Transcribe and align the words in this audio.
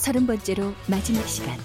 서른 0.00 0.26
번째로 0.26 0.72
마지막 0.86 1.28
시간 1.28 1.58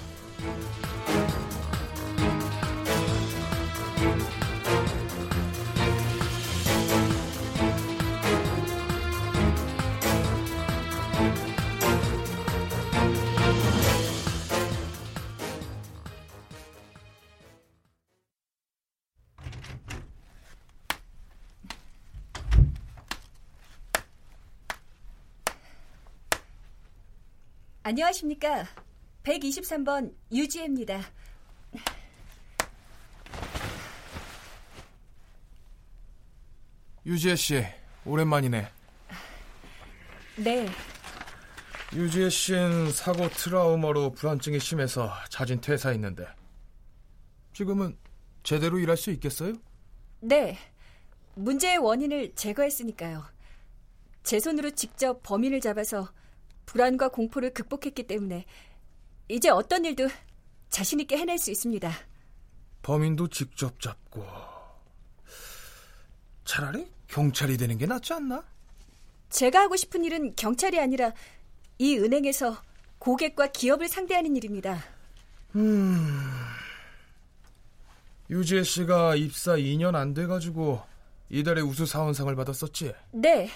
안녕하십니까. 27.88 28.66
123번 29.22 30.12
유지혜입니다. 30.32 31.02
유지혜 37.06 37.36
씨, 37.36 37.64
오랜만이네. 38.04 38.68
네. 40.38 40.68
유지혜 41.94 42.32
씨는 42.32 42.92
사고 42.92 43.30
트라우마로 43.30 44.14
불안증이 44.14 44.60
심해서 44.60 45.14
자진 45.30 45.62
퇴사했는데 45.62 46.26
지금은 47.54 47.96
제대로 48.42 48.80
일할 48.80 48.98
수 48.98 49.12
있겠어요? 49.12 49.54
네. 50.22 50.58
문제의 51.36 51.78
원인을 51.78 52.34
제거했으니까요. 52.34 53.24
제 54.24 54.40
손으로 54.40 54.72
직접 54.72 55.22
범인을 55.22 55.62
잡아서 55.62 56.10
불안과 56.66 57.10
공포를 57.10 57.54
극복했기 57.54 58.04
때문에 58.04 58.46
이제 59.28 59.50
어떤 59.50 59.86
일도 59.86 60.08
자신 60.70 61.00
있게 61.00 61.18
해낼 61.18 61.38
수 61.38 61.52
있습니다. 61.52 61.92
범인도 62.82 63.28
직접 63.30 63.80
잡고 63.80 64.26
차라리 66.44 66.88
경찰이 67.08 67.58
되는 67.58 67.78
게 67.78 67.86
낫지 67.86 68.14
않나? 68.14 68.44
제가 69.30 69.62
하고 69.62 69.76
싶은 69.76 70.04
일은 70.06 70.36
경찰이 70.36 70.80
아니라 70.80 71.12
이 71.78 71.98
은행에서 71.98 72.62
고객과 73.00 73.48
기업을 73.48 73.88
상대하는 73.88 74.36
일입니다. 74.36 74.84
음. 75.56 76.32
유지혜 78.30 78.64
씨가 78.64 79.16
입사 79.16 79.54
2년 79.56 79.96
안 79.96 80.14
돼가지고 80.14 80.82
이달에 81.30 81.62
우수 81.62 81.86
사원상을 81.86 82.34
받았었지? 82.36 82.94
네, 83.12 83.50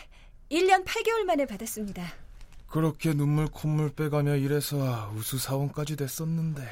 1년 0.51 0.85
8개월 0.85 1.23
만에 1.23 1.45
받았습니다. 1.45 2.11
그렇게 2.69 3.13
눈물 3.13 3.47
콧물 3.47 3.93
빼가며 3.93 4.35
일해서 4.35 5.11
우수사원까지 5.15 5.95
됐었는데 5.95 6.67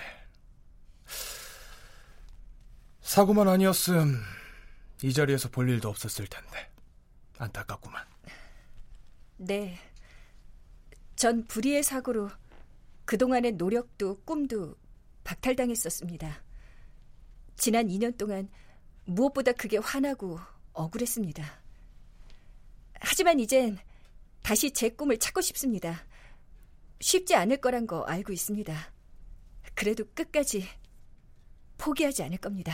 사고만 3.02 3.48
아니었음 3.48 4.22
이 5.04 5.14
자리에서 5.14 5.50
볼 5.50 5.70
일도 5.70 5.90
없었을 5.90 6.28
텐데 6.28 6.70
안타깝구만. 7.40 8.06
네. 9.38 9.78
전 11.16 11.46
불의의 11.46 11.84
사고로 11.84 12.30
그동안의 13.06 13.54
노력도 13.54 14.22
꿈도 14.24 14.76
박탈당했었습니다. 15.24 16.44
지난 17.56 17.88
2년 17.88 18.18
동안 18.18 18.50
무엇보다 19.06 19.52
그게 19.54 19.78
화나고 19.78 20.40
억울했습니다. 20.74 21.44
하지만 23.00 23.40
이젠 23.40 23.78
다시 24.48 24.72
제 24.72 24.88
꿈을 24.88 25.18
찾고 25.20 25.42
싶습니다. 25.42 26.06
쉽지 27.02 27.36
않을 27.36 27.58
거란 27.58 27.86
거 27.86 28.04
알고 28.04 28.32
있습니다. 28.32 28.74
그래도 29.76 30.06
끝까지 30.16 30.64
포기하지 31.78 32.24
않을 32.24 32.38
겁니다. 32.38 32.74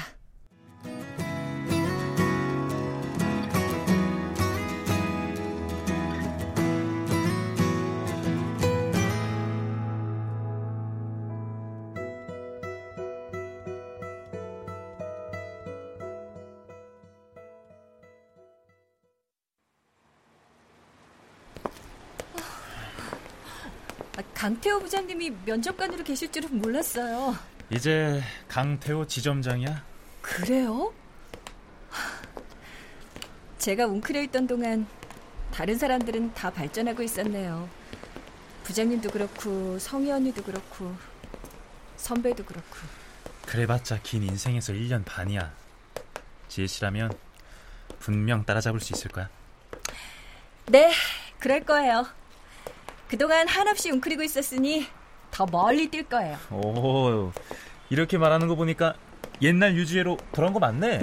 강태호 24.44 24.82
부장님이 24.82 25.30
면접관으로 25.46 26.04
계실 26.04 26.30
줄은 26.30 26.60
몰랐어요. 26.60 27.34
이제 27.70 28.22
강태호 28.50 29.08
지점장이야? 29.08 29.82
그래요? 30.22 30.94
제가 33.58 33.86
웅크려 33.86 34.22
있던 34.24 34.46
동안 34.46 34.86
다른 35.54 35.78
사람들은 35.78 36.34
다 36.34 36.50
발전하고 36.50 37.04
있었네요. 37.04 37.70
부장님도 38.64 39.12
그렇고 39.12 39.80
성희 39.80 40.12
언니도 40.12 40.44
그렇고 40.44 40.94
선배도 41.96 42.44
그렇고. 42.44 42.76
그래봤자 43.46 44.02
긴 44.04 44.24
인생에서 44.24 44.74
1년 44.74 45.06
반이야. 45.06 45.54
지혜 46.50 46.68
씨라면 46.68 47.14
분명 48.00 48.44
따라잡을 48.44 48.82
수 48.82 48.92
있을 48.92 49.10
거야. 49.10 49.30
네, 50.66 50.92
그럴 51.40 51.64
거예요. 51.64 52.23
그동안 53.14 53.48
한없이 53.48 53.92
웅크리고 53.92 54.24
있었으니 54.24 54.88
더 55.30 55.46
멀리 55.46 55.88
뛸 55.88 56.10
거예요. 56.10 56.36
오, 56.50 57.32
이렇게 57.92 58.18
말하는 58.18 58.48
거 58.48 58.56
보니까 58.56 58.96
옛날 59.40 59.76
유주애로 59.76 60.18
돌아온 60.32 60.52
거 60.52 60.58
맞네. 60.58 61.00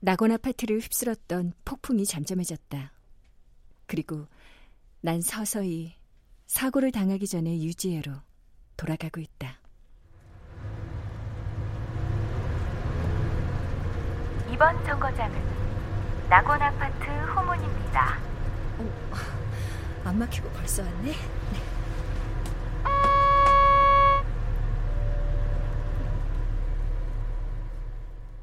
낙원 0.00 0.32
아파트를 0.32 0.78
휩쓸었던 0.78 1.52
폭풍이 1.66 2.06
잠잠해졌다. 2.06 2.92
그리고 3.86 4.26
난 5.06 5.20
서서히 5.20 5.94
사고를 6.48 6.90
당하기 6.90 7.28
전에 7.28 7.62
유지혜로 7.62 8.10
돌아가고 8.76 9.20
있다. 9.20 9.56
이번 14.52 14.84
정거장은 14.84 15.38
낙원 16.28 16.60
아파트 16.60 17.04
후문입니다. 17.04 18.18
어, 18.78 19.16
안 20.02 20.18
막히고 20.18 20.50
벌써 20.50 20.82
왔네. 20.82 21.12
네. 21.12 21.16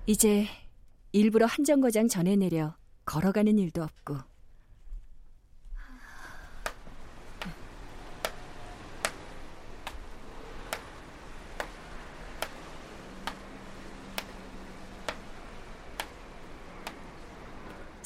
이제 0.06 0.48
일부러 1.12 1.46
한 1.46 1.66
정거장 1.66 2.08
전에 2.08 2.38
내려 2.38 2.74
걸어가는 3.04 3.60
일도 3.60 3.84
없고 3.84 4.33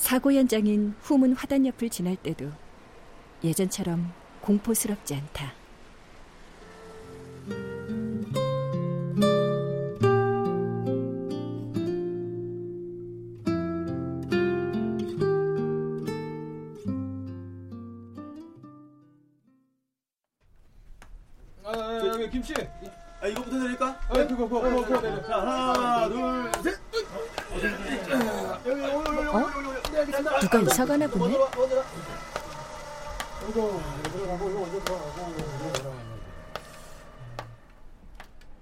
사고 0.07 0.31
현장인 0.31 0.95
후문 1.01 1.33
화단 1.33 1.65
옆을 1.65 1.89
지날 1.89 2.15
때도 2.15 2.49
예전처럼 3.43 4.13
공포스럽지 4.39 5.15
않다. 5.15 5.56
누가 30.49 30.61
이사 30.61 30.85
가나 30.85 31.07
보네? 31.07 31.37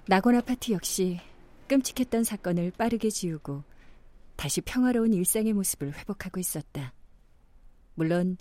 낙원 0.07 0.35
아파트 0.35 0.71
역시 0.71 1.19
끔찍했던 1.67 2.23
사건을 2.23 2.71
빠르게 2.71 3.11
지우고 3.11 3.63
다시 4.35 4.61
평화로운 4.61 5.13
일상의 5.13 5.53
모습을 5.53 5.93
회복하고 5.93 6.39
있었다. 6.39 6.91
물론 7.93 8.37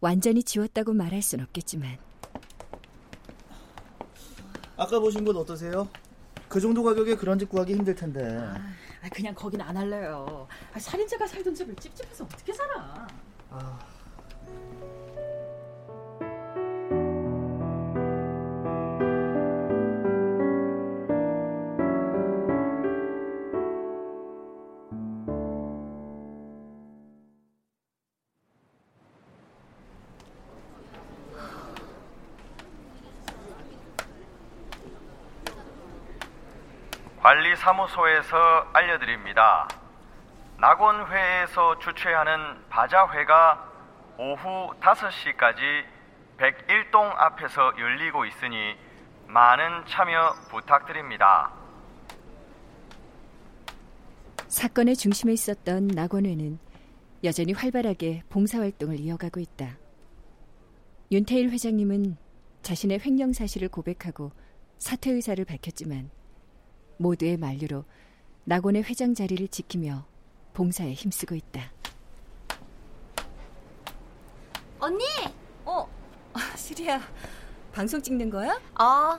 완전히 0.00 0.44
지웠다고 0.44 0.92
말할 0.92 1.22
순 1.22 1.40
없겠지만 1.40 1.98
아까 4.76 5.00
보신 5.00 5.24
곳 5.24 5.36
어떠세요? 5.36 5.88
그 6.50 6.60
정도 6.60 6.82
가격에 6.82 7.14
그런 7.14 7.38
집 7.38 7.48
구하기 7.48 7.72
힘들 7.72 7.94
텐데. 7.94 8.20
아, 8.26 9.08
그냥 9.12 9.32
거긴 9.36 9.60
안 9.60 9.76
할래요. 9.76 10.48
아, 10.74 10.78
살인자가 10.80 11.24
살던 11.24 11.54
집을 11.54 11.76
찝찝해서 11.76 12.24
어떻게 12.24 12.52
살아? 12.52 13.06
아. 13.50 13.78
관리사무소에서 37.50 38.36
알려드립니다. 38.72 39.68
낙원회에서 40.58 41.78
주최하는 41.78 42.68
바자회가 42.68 43.68
오후 44.18 44.72
5시까지 44.80 45.84
101동 46.38 47.14
앞에서 47.16 47.72
열리고 47.78 48.24
있으니 48.26 48.76
많은 49.26 49.84
참여 49.86 50.34
부탁드립니다. 50.50 51.50
사건의 54.48 54.96
중심에 54.96 55.32
있었던 55.32 55.88
낙원회는 55.88 56.58
여전히 57.24 57.52
활발하게 57.52 58.24
봉사활동을 58.28 58.98
이어가고 59.00 59.40
있다. 59.40 59.76
윤태일 61.12 61.50
회장님은 61.50 62.16
자신의 62.62 63.00
횡령 63.04 63.32
사실을 63.32 63.68
고백하고 63.68 64.32
사퇴 64.78 65.10
의사를 65.10 65.42
밝혔지만 65.44 66.10
모두의 67.00 67.38
만류로 67.38 67.84
낙원의 68.44 68.82
회장 68.84 69.14
자리를 69.14 69.48
지키며 69.48 70.04
봉사에 70.52 70.92
힘쓰고 70.92 71.34
있다. 71.34 71.62
언니! 74.78 75.04
어, 75.64 75.88
시리야, 76.56 77.00
방송 77.72 78.02
찍는 78.02 78.28
거야? 78.30 78.60
어, 78.78 79.18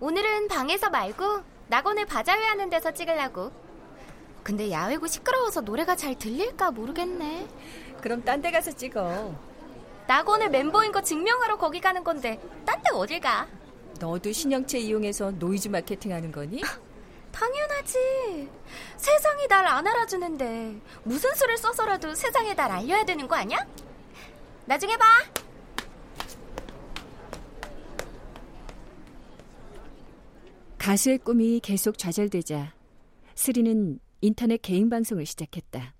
오늘은 0.00 0.48
방에서 0.48 0.90
말고 0.90 1.40
낙원에 1.68 2.04
바자회 2.04 2.44
하는 2.44 2.68
데서 2.68 2.92
찍으려고. 2.92 3.50
근데 4.42 4.70
야외고 4.70 5.06
시끄러워서 5.06 5.60
노래가 5.62 5.96
잘 5.96 6.18
들릴까 6.18 6.70
모르겠네. 6.70 7.46
그럼 8.02 8.22
딴 8.24 8.40
데 8.42 8.50
가서 8.50 8.72
찍어. 8.72 9.34
낙원의 10.06 10.50
멤버인 10.50 10.92
거 10.92 11.00
증명하러 11.00 11.56
거기 11.58 11.80
가는 11.80 12.02
건데 12.04 12.40
딴 12.66 12.82
데 12.82 12.90
어딜 12.92 13.20
가? 13.20 13.46
너도 14.00 14.32
신형체 14.32 14.78
이용해서 14.78 15.30
노이즈 15.32 15.68
마케팅 15.68 16.12
하는 16.12 16.32
거니? 16.32 16.62
당연하지. 17.32 18.48
세상이 18.96 19.46
날 19.48 19.66
안 19.66 19.86
알아주는데 19.86 20.80
무슨 21.04 21.34
수를 21.34 21.56
써서라도 21.56 22.14
세상에 22.14 22.54
날 22.54 22.70
알려야 22.70 23.04
되는 23.04 23.26
거 23.28 23.36
아니야? 23.36 23.58
나중에 24.66 24.96
봐. 24.96 25.04
가수의 30.78 31.18
꿈이 31.18 31.60
계속 31.60 31.98
좌절되자 31.98 32.74
스리는 33.34 33.98
인터넷 34.22 34.60
개인 34.62 34.88
방송을 34.90 35.26
시작했다. 35.26 35.94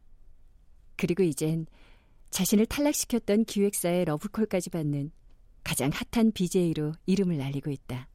그리고 0.96 1.22
이젠 1.22 1.66
자신을 2.30 2.66
탈락시켰던 2.66 3.44
기획사의 3.44 4.04
러브콜까지 4.06 4.70
받는 4.70 5.10
가장 5.64 5.90
핫한 6.12 6.32
BJ로 6.32 6.92
이름을 7.06 7.40
알리고 7.42 7.70
있다. 7.70 8.08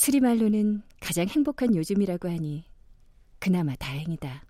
스리 0.00 0.20
말로는 0.20 0.82
가장 1.00 1.26
행복한 1.26 1.74
요즘이라고 1.74 2.28
하니 2.28 2.64
그나마 3.40 3.74
다행이다. 3.74 4.44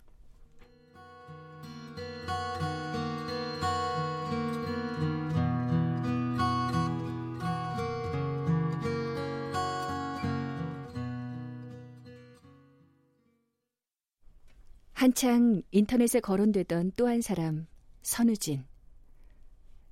한창 14.93 15.63
인터넷에 15.71 16.21
거론되던 16.21 16.93
또 16.95 17.09
한 17.09 17.23
사람, 17.23 17.67
선우진. 18.03 18.67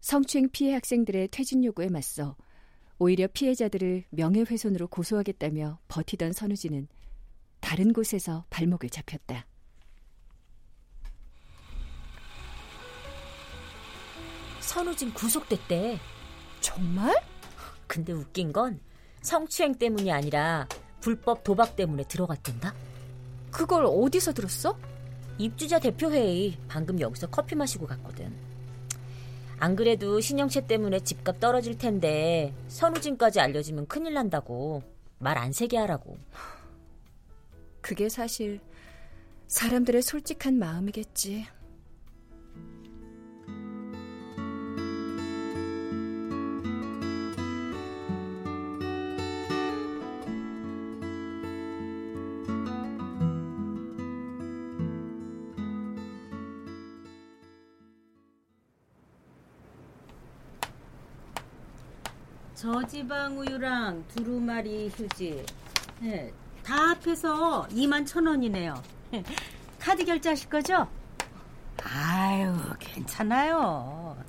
성추행 0.00 0.50
피해 0.50 0.74
학생들의 0.74 1.28
퇴진 1.28 1.64
요구에 1.64 1.88
맞서 1.88 2.36
오히려 2.98 3.26
피해자들을 3.26 4.04
명예훼손으로 4.10 4.88
고소하겠다며 4.88 5.78
버티던 5.88 6.32
선우진은 6.32 6.88
다른 7.60 7.92
곳에서 7.92 8.44
발목을 8.50 8.88
잡혔다. 8.90 9.46
선우진 14.60 15.12
구속됐대. 15.14 15.98
정말? 16.60 17.14
근데 17.86 18.12
웃긴 18.12 18.52
건 18.52 18.80
성추행 19.22 19.74
때문이 19.74 20.10
아니라 20.10 20.68
불법 21.00 21.44
도박 21.44 21.76
때문에 21.76 22.04
들어갔댄다. 22.08 22.74
그걸 23.50 23.84
어디서 23.86 24.32
들었어? 24.32 24.78
입주자 25.38 25.78
대표회의 25.78 26.58
방금 26.66 26.98
여기서 27.00 27.28
커피 27.28 27.54
마시고 27.54 27.86
갔거든. 27.86 28.45
안 29.58 29.74
그래도 29.74 30.20
신영채 30.20 30.66
때문에 30.66 31.00
집값 31.00 31.40
떨어질 31.40 31.78
텐데 31.78 32.52
선우진까지 32.68 33.40
알려지면 33.40 33.86
큰일 33.86 34.14
난다고 34.14 34.82
말 35.18 35.38
안 35.38 35.52
세게 35.52 35.76
하라고. 35.78 36.18
그게 37.80 38.08
사실 38.08 38.60
사람들의 39.46 40.02
솔직한 40.02 40.58
마음이겠지. 40.58 41.46
저지방 62.76 63.38
우유랑 63.38 64.04
두루마리 64.08 64.90
휴지 64.94 65.42
네, 65.98 66.30
다 66.62 66.90
합해서 66.90 67.66
2만 67.70 68.06
천 68.06 68.26
원이네요. 68.26 68.82
카드 69.80 70.04
결제하실 70.04 70.50
거죠? 70.50 70.86
아유 71.82 72.54
괜찮아요. 72.78 74.22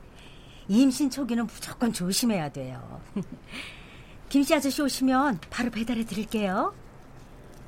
임신 0.70 1.10
초기는 1.10 1.46
무조건 1.46 1.92
조심해야 1.92 2.48
돼요. 2.48 3.02
김씨 4.30 4.56
아저씨 4.56 4.82
오시면 4.82 5.42
바로 5.50 5.70
배달해 5.70 6.06
드릴게요. 6.06 6.74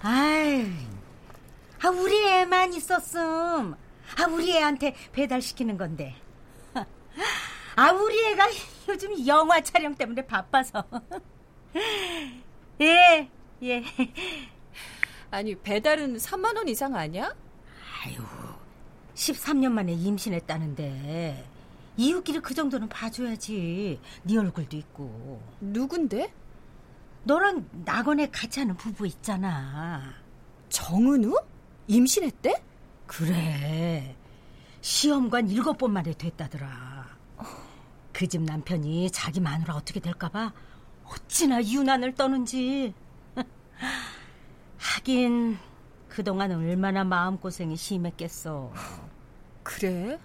아유, 0.01 0.65
아 1.83 1.89
우리 1.89 2.25
애만 2.25 2.73
있었음. 2.73 3.75
아 4.17 4.25
우리 4.29 4.55
애한테 4.55 4.95
배달시키는 5.11 5.77
건데. 5.77 6.15
아 7.79 7.93
우리 7.93 8.25
애가 8.25 8.45
요즘 8.89 9.25
영화 9.25 9.61
촬영 9.61 9.95
때문에 9.95 10.27
바빠서. 10.27 10.83
예, 12.81 13.29
예. 13.63 13.83
아니 15.31 15.55
배달은 15.55 16.17
3만 16.17 16.57
원 16.57 16.67
이상 16.67 16.93
아니야? 16.93 17.33
아유, 18.03 18.21
13년 19.15 19.71
만에 19.71 19.93
임신했다는데 19.93 21.49
이웃끼리 21.95 22.39
그 22.41 22.53
정도는 22.53 22.89
봐줘야지. 22.89 24.01
네 24.23 24.37
얼굴도 24.37 24.75
있고. 24.75 25.41
누군데? 25.61 26.33
너랑 27.23 27.65
낙원에 27.85 28.29
같이 28.29 28.59
하는 28.59 28.75
부부 28.75 29.07
있잖아. 29.07 30.15
정은우? 30.67 31.33
임신했대? 31.87 32.61
그래. 33.07 34.17
시험관 34.81 35.49
일곱 35.49 35.77
번 35.77 35.93
만에 35.93 36.11
됐다더라. 36.13 37.18
그 38.19 38.27
집 38.27 38.41
남편이 38.41 39.11
자기 39.11 39.39
마누라 39.39 39.75
어떻게 39.75 40.01
될까봐 40.01 40.51
어찌나 41.05 41.63
유난을 41.63 42.15
떠는지. 42.15 42.93
하긴 44.77 45.57
그동안 46.09 46.51
얼마나 46.51 47.05
마음고생이 47.05 47.77
심했겠어. 47.77 48.73
그래? 49.63 50.19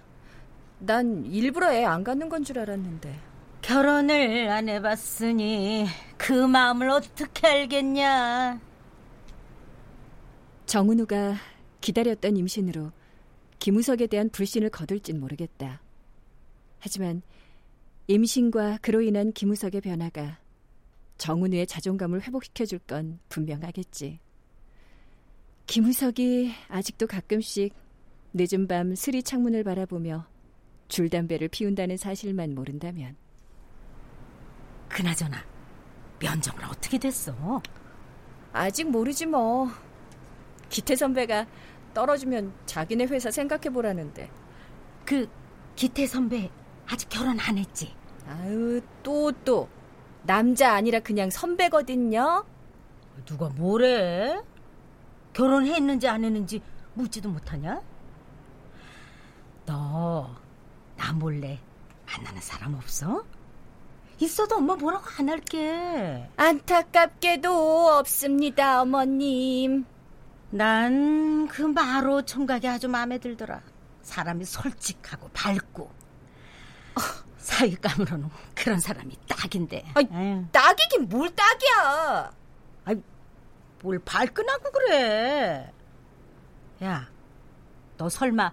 난 0.79 1.23
일부러 1.25 1.71
애 1.71 1.85
안 1.85 2.03
갖는 2.03 2.27
건 2.27 2.43
줄 2.43 2.59
알았는데. 2.59 3.17
결혼을 3.61 4.49
안 4.49 4.67
해봤으니 4.67 5.87
그 6.17 6.33
마음을 6.33 6.89
어떻게 6.89 7.47
알겠냐. 7.47 8.59
정은우가 10.65 11.35
기다렸던 11.79 12.35
임신으로 12.35 12.91
김우석에 13.59 14.07
대한 14.07 14.29
불신을 14.29 14.69
거둘진 14.69 15.21
모르겠다. 15.21 15.79
하지만 16.79 17.21
임신과 18.07 18.79
그로 18.83 19.01
인한 19.01 19.31
김우석의 19.31 19.81
변화가 19.81 20.39
정은우의 21.17 21.65
자존감을 21.65 22.21
회복시켜줄 22.21 22.79
건 22.79 23.19
분명하겠지. 23.29 24.19
김우석이 25.65 26.53
아직도 26.67 27.07
가끔씩 27.07 27.73
늦은 28.33 28.67
밤 28.67 28.93
스리 28.93 29.23
창문을 29.23 29.63
바라보며 29.63 30.27
줄담배를 30.87 31.47
피운다는 31.47 31.97
사실만 31.97 32.53
모른다면. 32.53 33.15
그나저나 34.87 35.43
면접은 36.19 36.65
어떻게 36.65 36.99
됐어? 36.99 37.61
아직 38.53 38.89
모르지 38.89 39.25
뭐. 39.25 39.67
기태 40.69 40.95
선배가 40.95 41.47
떨어지면 41.95 42.53
자기네 42.67 43.05
회사 43.05 43.31
생각해 43.31 43.71
보라는데. 43.71 44.29
그 45.05 45.27
기태 45.75 46.05
선배 46.05 46.51
아직 46.87 47.09
결혼 47.09 47.39
안 47.39 47.57
했지? 47.57 47.93
아유 48.27 48.81
또 49.03 49.31
또. 49.43 49.69
남자 50.23 50.73
아니라 50.73 50.99
그냥 50.99 51.29
선배거든요. 51.29 52.43
누가 53.25 53.49
뭐래? 53.49 54.41
결혼했는지 55.33 56.07
안 56.07 56.23
했는지 56.23 56.61
묻지도 56.95 57.29
못하냐? 57.29 57.81
너 59.65 60.35
나 60.97 61.11
몰래 61.11 61.59
만나는 62.05 62.41
사람 62.41 62.73
없어? 62.75 63.25
있어도 64.19 64.55
엄마 64.55 64.75
뭐라고 64.75 65.03
안 65.19 65.27
할게. 65.29 66.29
안타깝게도 66.37 67.89
없습니다, 67.99 68.81
어머님. 68.81 69.85
난 70.51 71.47
그 71.51 71.61
마로 71.63 72.21
총각이 72.23 72.67
아주 72.67 72.87
마음에 72.87 73.17
들더라. 73.19 73.61
사람이 74.01 74.45
솔직하고 74.45 75.29
밝고. 75.33 75.91
사윗감으로는 77.45 78.29
그런 78.55 78.79
사람이 78.79 79.17
딱인데. 79.27 79.85
아이, 79.93 80.07
딱이긴 80.51 81.07
뭘 81.07 81.29
딱이야. 81.35 82.31
아이, 82.85 83.01
뭘 83.81 83.99
발끈하고 83.99 84.71
그래. 84.71 85.71
야, 86.83 87.07
너 87.97 88.09
설마 88.09 88.51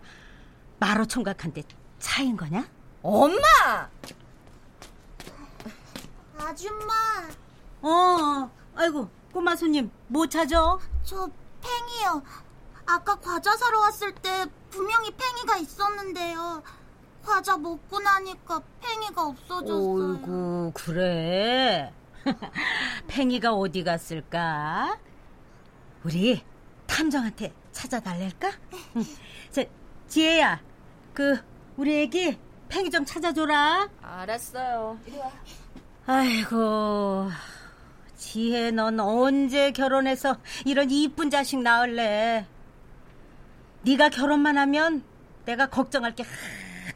마로 0.79 1.07
총각한테 1.07 1.63
차인 1.99 2.37
거냐? 2.37 2.69
엄마! 3.03 3.89
아줌마. 6.39 6.93
어, 7.81 8.51
아이고, 8.75 9.09
꼬마 9.33 9.57
손님, 9.57 9.91
뭐 10.09 10.27
찾아? 10.27 10.79
저 11.05 11.31
팽이요. 11.63 12.23
아까 12.85 13.15
과자 13.17 13.57
사러 13.57 13.81
왔을 13.81 14.15
때 14.15 14.47
분명히 14.71 15.11
팽이가 15.17 15.57
있었는데요. 15.57 16.63
과자 17.25 17.57
먹고 17.57 18.01
나니까 18.01 18.61
팽이가 18.81 19.27
없어졌어요. 19.27 20.13
어이구, 20.15 20.73
그래. 20.75 21.93
팽이가 23.07 23.53
어디 23.55 23.85
갔을까? 23.85 24.99
우리 26.05 26.43
탐정한테 26.87 27.53
찾아달랄까? 27.73 28.51
자, 29.51 29.65
지혜야, 30.09 30.61
그 31.15 31.41
우리 31.77 32.03
애기 32.03 32.39
팽이 32.69 32.91
좀 32.91 33.05
찾아줘라. 33.05 33.89
알았어요. 34.03 34.99
이리 35.07 35.17
와. 35.19 35.31
아이고, 36.07 37.31
지혜 38.17 38.71
넌 38.73 38.99
언제 38.99 39.71
결혼해서 39.71 40.37
이런 40.65 40.91
이쁜 40.91 41.31
자식 41.31 41.61
낳을래? 41.63 42.47
네가 43.83 44.11
결혼만 44.11 44.59
하면 44.59 45.05
내가 45.45 45.67
걱정할 45.67 46.15
게하 46.15 46.29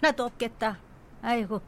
나도 0.06 0.22
없겠다. 0.24 0.78
아이고. 1.20 1.60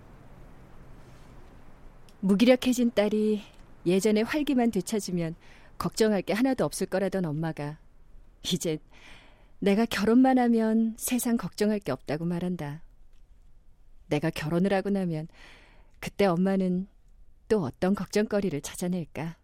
무기력해진 2.20 2.92
딸이 2.92 3.42
예전의 3.84 4.22
활기만 4.22 4.70
되찾으면 4.70 5.34
걱정할 5.76 6.22
게 6.22 6.34
하나도 6.34 6.64
없을 6.64 6.86
거라던 6.86 7.24
엄마가 7.24 7.78
이제 8.42 8.78
내가 9.58 9.86
결혼만 9.86 10.38
하면 10.38 10.94
세상 10.96 11.36
걱정할 11.36 11.80
게 11.80 11.90
없다고 11.90 12.26
말한다. 12.26 12.82
내가 14.06 14.30
결혼을 14.30 14.72
하고 14.72 14.90
나면 14.90 15.26
그때 15.98 16.26
엄마는 16.26 16.86
또 17.48 17.64
어떤 17.64 17.96
걱정거리를 17.96 18.60
찾아낼까? 18.60 19.36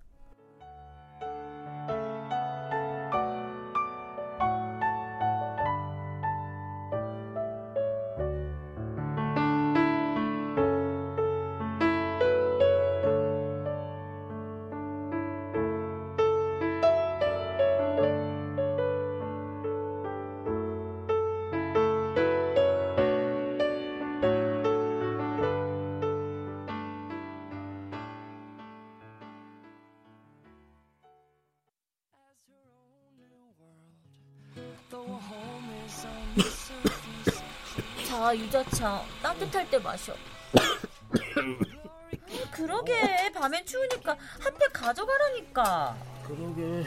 자, 38.25 38.35
유자차. 38.35 39.03
따뜻할 39.23 39.69
때 39.69 39.79
마셔. 39.81 40.15
그러게, 42.53 43.31
밤엔 43.35 43.67
추우니까 43.67 44.17
한 44.41 44.55
팩 44.59 44.73
가져가라니까. 44.73 45.95
그러게, 46.27 46.87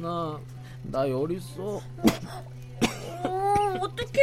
나, 0.00 0.38
나 0.84 1.08
열 1.08 1.32
있어. 1.32 1.80
어, 3.24 3.54
어떡해. 3.80 4.20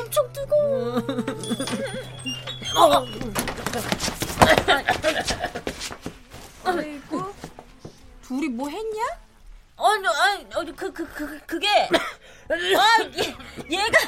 엄청 0.00 0.32
뜨거워. 0.32 1.02
아이고, 6.64 7.34
둘이 8.22 8.48
뭐 8.48 8.68
했냐? 8.70 9.02
아니, 9.76 10.06
아니, 10.06 10.46
아니, 10.54 10.74
그, 10.76 10.90
그, 10.90 11.06
그, 11.12 11.38
그 11.46 11.58
게. 11.58 11.68
아, 12.48 13.02
얘, 13.02 13.34
얘가, 13.70 13.98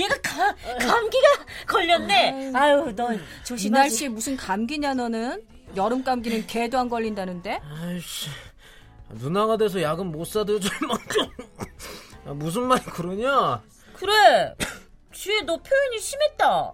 얘가 0.00 0.20
가, 0.22 0.54
감기가 0.78 1.28
걸렸네. 1.66 2.52
아유, 2.54 2.92
너 2.96 3.08
조심하지. 3.44 3.66
이 3.66 3.70
날씨에 3.70 4.08
무슨 4.08 4.36
감기냐, 4.36 4.94
너는? 4.94 5.46
여름 5.76 6.02
감기는 6.02 6.46
개도 6.46 6.78
안 6.78 6.88
걸린다는데? 6.88 7.60
아이씨, 7.62 8.28
누나가 9.10 9.56
돼서 9.56 9.80
약은 9.80 10.06
못 10.10 10.24
사드줄 10.26 10.70
만큼. 10.88 11.22
야, 12.26 12.32
무슨 12.32 12.62
말 12.64 12.82
그러냐? 12.82 13.62
그래. 13.94 14.54
지혜, 15.12 15.42
너 15.42 15.56
표현이 15.56 15.98
심했다. 15.98 16.72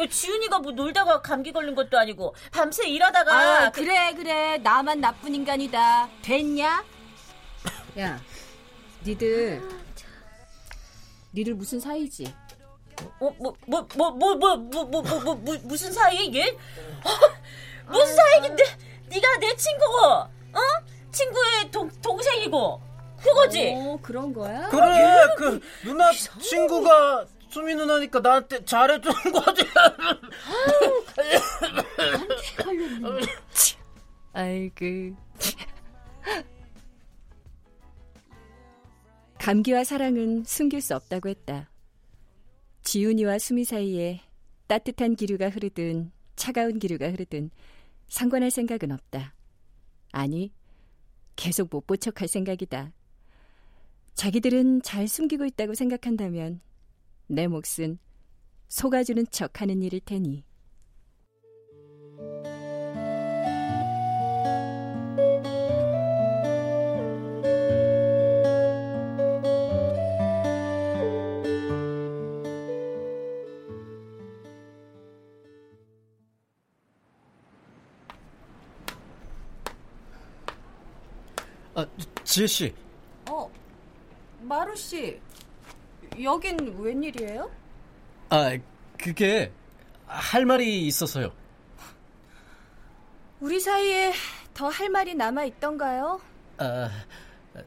야, 0.00 0.06
지훈이가 0.10 0.58
뭐 0.58 0.72
놀다가 0.72 1.22
감기 1.22 1.52
걸린 1.52 1.74
것도 1.74 1.98
아니고 1.98 2.34
밤새 2.52 2.86
일하다가 2.86 3.32
아, 3.66 3.70
그래 3.70 4.12
그래 4.14 4.58
나만 4.58 5.00
나쁜 5.00 5.34
인간이다 5.34 6.08
됐냐? 6.20 6.84
야 7.98 8.20
니들 9.04 9.62
니들 11.32 11.54
무슨 11.54 11.80
사이지? 11.80 12.32
어뭐뭐 13.20 13.56
뭐 13.68 13.86
뭐 13.96 14.12
뭐 14.16 14.56
뭐 14.56 14.56
뭐 14.84 15.02
뭐 15.02 15.34
뭐 15.36 15.56
무슨 15.64 15.92
사이 15.92 16.34
얘? 16.34 16.48
어, 16.48 17.10
무슨 17.90 18.14
사이인데 18.16 18.64
네가 19.08 19.36
내 19.38 19.54
친구고 19.56 19.96
어 20.06 20.60
친구의 21.12 21.70
동 21.70 21.88
동생이고 22.02 22.80
그거지? 23.22 23.74
어 23.76 23.98
그런 24.02 24.32
거야? 24.32 24.68
그래 24.68 25.26
그 25.36 25.60
누나 25.84 26.10
친구가 26.12 27.26
수미 27.50 27.74
누나니까 27.74 28.20
나한테 28.20 28.64
잘해주는 28.64 29.32
거지. 29.32 29.62
아이고. 34.34 35.16
감기와 39.38 39.84
사랑은 39.84 40.44
숨길 40.44 40.82
수 40.82 40.94
없다고 40.94 41.28
했다. 41.30 41.68
지훈이와 42.90 43.38
수미 43.38 43.64
사이에 43.64 44.22
따뜻한 44.66 45.14
기류가 45.14 45.50
흐르든 45.50 46.10
차가운 46.36 46.78
기류가 46.78 47.10
흐르든 47.10 47.50
상관할 48.08 48.50
생각은 48.50 48.92
없다. 48.92 49.34
아니, 50.10 50.54
계속 51.36 51.68
못 51.70 51.86
보척할 51.86 52.28
생각이다. 52.28 52.94
자기들은 54.14 54.80
잘 54.80 55.06
숨기고 55.06 55.44
있다고 55.44 55.74
생각한다면 55.74 56.62
내 57.26 57.46
몫은 57.46 57.98
속아주는 58.68 59.26
척 59.30 59.60
하는 59.60 59.82
일일 59.82 60.00
테니. 60.00 60.44
아, 81.78 81.86
지혜 82.24 82.44
씨. 82.48 82.74
어, 83.30 83.48
마루 84.40 84.74
씨. 84.74 85.20
여긴 86.20 86.76
웬일이에요? 86.76 87.48
아, 88.30 88.58
그게 88.98 89.52
할 90.06 90.44
말이 90.44 90.88
있어서요. 90.88 91.32
우리 93.38 93.60
사이에 93.60 94.12
더 94.54 94.68
할 94.68 94.88
말이 94.90 95.14
남아 95.14 95.44
있던가요? 95.44 96.20
아, 96.56 96.90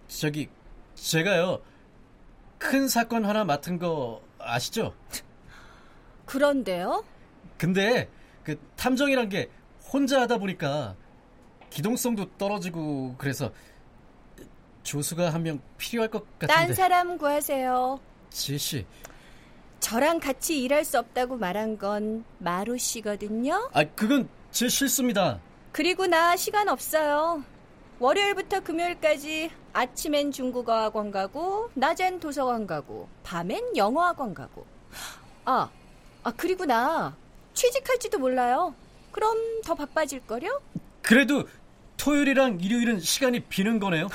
저기 0.10 0.50
제가요. 0.96 1.62
큰 2.58 2.89
사건 2.89 3.24
하나 3.24 3.46
맡은 3.46 3.80
거 3.80 4.22
아시죠? 4.38 4.94
그런데요? 6.25 7.06
근데 7.58 8.10
그 8.44 8.60
탐정이란 8.75 9.30
게 9.30 9.50
혼자 9.94 10.20
하다 10.22 10.38
보니까 10.39 10.98
기동성도 11.70 12.30
떨어지고 12.38 13.15
그래서 13.18 13.53
조수가 14.83 15.33
한 15.33 15.43
명 15.43 15.59
필요할 15.77 16.09
것 16.09 16.23
같은데. 16.39 16.53
딴 16.53 16.73
사람 16.73 17.17
구하세요. 17.17 18.00
지혜 18.29 18.57
씨. 18.57 18.85
저랑 19.79 20.19
같이 20.19 20.61
일할 20.61 20.85
수 20.85 21.00
없다고 21.00 21.38
말한 21.38 21.77
건 21.77 22.23
마루 22.38 22.77
씨거든요. 22.77 23.69
아, 23.73 23.83
그건 23.83 24.29
제 24.51 24.67
실수입니다. 24.69 25.39
그리고 25.71 26.05
나 26.07 26.35
시간 26.35 26.67
없어요. 26.69 27.43
월요일부터 28.00 28.59
금요일까지 28.61 29.51
아침엔 29.73 30.31
중국어 30.31 30.73
학원 30.83 31.11
가고 31.11 31.69
낮엔 31.75 32.19
도서관 32.19 32.67
가고 32.67 33.07
밤엔 33.23 33.75
영어 33.77 34.03
학원 34.05 34.33
가고. 34.33 34.65
아, 35.45 35.69
아 36.23 36.31
그리고 36.35 36.65
나 36.65 37.15
취직할지도 37.53 38.19
몰라요. 38.19 38.75
그럼 39.11 39.38
더 39.63 39.73
바빠질 39.75 40.21
거요? 40.27 40.61
그래도 41.01 41.47
토요일이랑 41.97 42.59
일요일은 42.59 43.00
시간이 43.00 43.41
비는 43.41 43.79
거네요. 43.79 44.07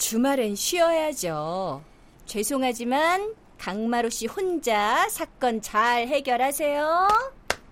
주말엔 0.00 0.56
쉬어야죠. 0.56 1.84
죄송하지만 2.24 3.34
강마루 3.58 4.08
씨 4.08 4.26
혼자 4.26 5.06
사건 5.10 5.60
잘 5.60 6.08
해결하세요. 6.08 7.08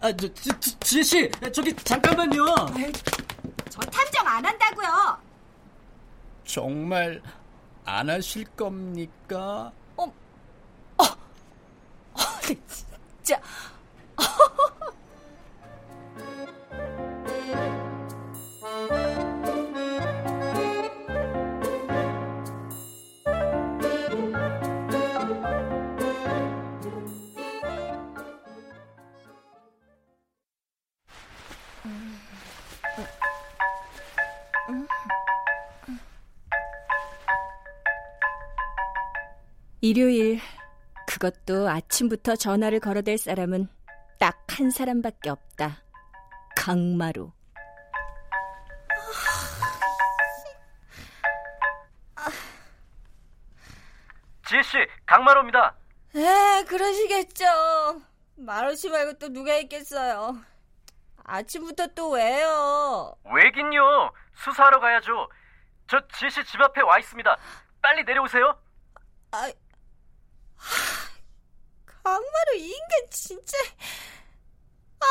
아, 0.00 0.12
저, 0.12 0.34
저, 0.34 0.60
저 0.60 0.78
지혜 0.80 1.02
씨, 1.02 1.30
저기 1.52 1.74
잠깐만요. 1.74 2.44
저 3.70 3.80
탐정 3.80 4.26
안 4.28 4.44
한다고요. 4.44 5.18
정말 6.44 7.22
안 7.86 8.10
하실 8.10 8.44
겁니까? 8.44 9.72
어, 9.96 10.04
어, 10.98 11.04
어 12.12 12.20
진짜. 13.24 13.40
일요일 39.80 40.40
그것도 41.06 41.68
아침부터 41.68 42.36
전화를 42.36 42.80
걸어댈 42.80 43.18
사람은 43.18 43.68
딱 44.18 44.36
한 44.50 44.70
사람밖에 44.72 45.30
없다. 45.30 45.84
강마루. 46.56 47.30
지혜 54.46 54.62
씨, 54.62 54.78
강마루입니다. 55.06 55.74
에, 56.16 56.64
그러시겠죠. 56.64 57.44
마루 58.36 58.74
씨 58.74 58.88
말고 58.88 59.18
또 59.18 59.28
누가 59.28 59.54
있겠어요. 59.56 60.36
아침부터 61.24 61.88
또 61.88 62.10
왜요? 62.12 63.14
왜긴요. 63.24 64.10
수사하러 64.34 64.80
가야죠. 64.80 65.28
저 65.86 66.00
지혜 66.08 66.30
씨 66.30 66.42
집 66.44 66.60
앞에 66.60 66.80
와 66.82 66.98
있습니다. 66.98 67.36
빨리 67.82 68.02
내려오세요. 68.04 68.58
아, 69.32 69.50
강마루 71.84 72.56
이 72.56 72.64
인간 72.64 73.10
진짜. 73.10 73.56
아! 75.00 75.06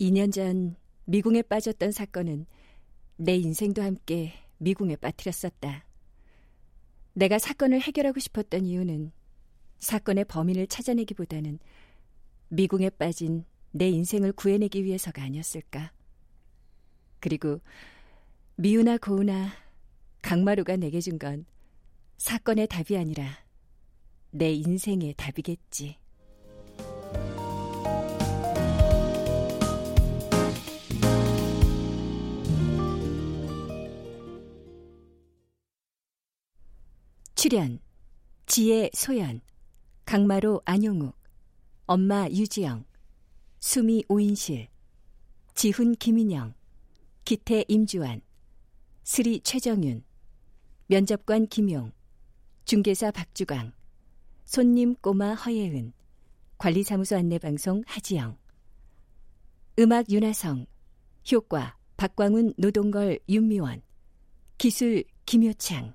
2년 0.00 0.30
전 0.34 0.76
미궁에 1.06 1.42
빠졌던 1.42 1.92
사건은 1.92 2.46
내 3.16 3.36
인생도 3.36 3.82
함께 3.82 4.34
미궁에 4.58 4.96
빠뜨렸었다. 4.96 5.84
내가 7.12 7.38
사건을 7.38 7.80
해결하고 7.80 8.18
싶었던 8.18 8.66
이유는 8.66 9.12
사건의 9.78 10.24
범인을 10.24 10.66
찾아내기보다는 10.66 11.58
미궁에 12.48 12.90
빠진 12.90 13.44
내 13.70 13.88
인생을 13.88 14.32
구해내기 14.32 14.84
위해서가 14.84 15.22
아니었을까. 15.22 15.92
그리고 17.20 17.60
미우나 18.56 18.96
고우나 18.98 19.52
강마루가 20.22 20.76
내게 20.76 21.00
준 21.00 21.18
건 21.18 21.44
사건의 22.18 22.68
답이 22.68 22.96
아니라 22.96 23.44
내 24.30 24.52
인생의 24.52 25.14
답이겠지. 25.16 25.98
출연 37.34 37.78
지혜 38.46 38.90
소연 38.94 39.40
강마루 40.04 40.60
안용욱 40.64 41.14
엄마 41.86 42.28
유지영 42.28 42.84
수미 43.60 44.04
오인실 44.08 44.68
지훈 45.54 45.94
김인영 45.94 46.54
기태 47.24 47.64
임주환 47.68 48.20
스리 49.06 49.40
최정윤 49.40 50.02
면접관 50.86 51.48
김용 51.48 51.92
중개사 52.64 53.10
박주광 53.10 53.74
손님 54.46 54.94
꼬마 54.94 55.34
허예은 55.34 55.92
관리사무소 56.56 57.14
안내방송 57.16 57.82
하지영 57.86 58.38
음악 59.78 60.10
윤하성 60.10 60.64
효과 61.30 61.76
박광훈 61.98 62.54
노동걸 62.56 63.18
윤미원 63.28 63.82
기술 64.56 65.04
김효창 65.26 65.94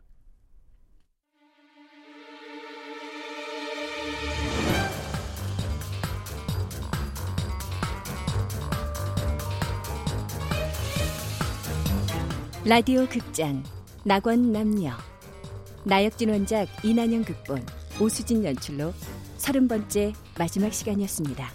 라디오 12.65 13.07
극장 13.07 13.63
낙원 14.03 14.51
남녀 14.51 14.91
나혁진 15.85 16.29
원작 16.29 16.67
이난영 16.83 17.23
극본 17.23 17.65
오수진 18.01 18.43
연출로 18.43 18.93
서른 19.37 19.69
번째 19.69 20.11
마지막 20.37 20.73
시간이었습니다. 20.73 21.49